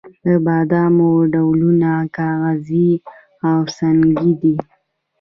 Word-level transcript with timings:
د 0.23 0.25
بادامو 0.45 1.11
ډولونه 1.33 1.91
کاغذي 2.17 2.91
او 3.47 3.57
سنګي 3.77 4.31
دي. 4.41 4.55